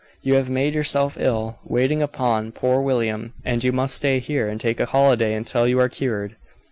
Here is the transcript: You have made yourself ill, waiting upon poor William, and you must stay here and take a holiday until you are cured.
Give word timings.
You 0.23 0.33
have 0.33 0.49
made 0.49 0.73
yourself 0.73 1.15
ill, 1.19 1.59
waiting 1.63 2.01
upon 2.01 2.53
poor 2.53 2.81
William, 2.81 3.33
and 3.45 3.63
you 3.63 3.71
must 3.71 3.93
stay 3.93 4.17
here 4.17 4.49
and 4.49 4.59
take 4.59 4.79
a 4.79 4.87
holiday 4.87 5.35
until 5.35 5.67
you 5.67 5.79
are 5.79 5.89
cured. 5.89 6.35